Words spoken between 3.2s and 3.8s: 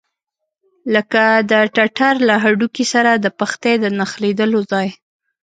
پښتۍ